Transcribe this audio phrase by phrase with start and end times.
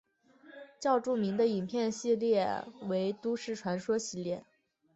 [0.79, 4.43] 较著名的影片系列为都市传说系列。